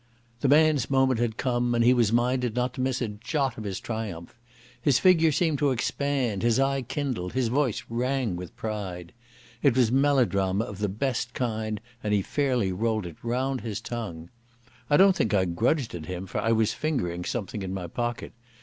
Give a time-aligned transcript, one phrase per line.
[0.39, 3.65] The man's moment had come, and he was minded not to miss a jot of
[3.65, 4.39] his triumph.
[4.81, 9.13] His figure seemed to expand, his eye kindled, his voice rang with pride.
[9.61, 14.31] It was melodrama of the best kind and he fairly rolled it round his tongue.
[14.89, 18.33] I don't think I grudged it him, for I was fingering something in my pocket.